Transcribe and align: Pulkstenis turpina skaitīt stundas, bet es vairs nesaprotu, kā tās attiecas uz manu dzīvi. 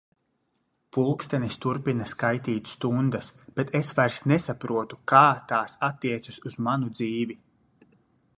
Pulkstenis 0.95 1.57
turpina 1.65 2.07
skaitīt 2.13 2.71
stundas, 2.71 3.29
bet 3.59 3.71
es 3.81 3.93
vairs 3.99 4.23
nesaprotu, 4.33 5.01
kā 5.13 5.23
tās 5.53 5.79
attiecas 5.91 6.43
uz 6.51 6.59
manu 6.71 6.91
dzīvi. 6.99 7.39